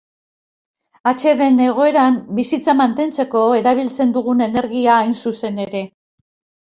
Atseden 1.09 1.59
egoeran 1.65 2.15
bizitza 2.39 2.75
mantentzeko 2.79 3.43
erabiltzen 3.57 4.15
dugun 4.15 4.41
energia 4.47 4.97
hain 5.03 5.13
zuzen 5.27 5.61
ere. 5.67 5.83